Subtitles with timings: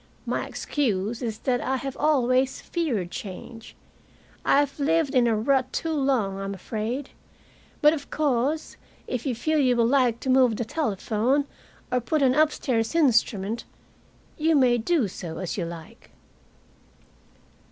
[0.25, 3.75] My excuse is that I have always feared change.
[4.43, 7.11] I have lived in a rut too long, I'm afraid.
[7.83, 11.45] But of course, if you feel you would like to move the telephone,
[11.91, 13.63] or put in an upstairs instrument,
[14.39, 16.09] you may do as you like."